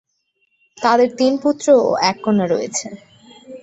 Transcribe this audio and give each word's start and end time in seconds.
তাদের 0.77 1.09
তিন 1.17 1.33
পুত্র 1.43 1.67
ও 1.81 1.89
এক 2.09 2.17
কন্যা 2.23 2.45
রয়েছে। 2.47 2.87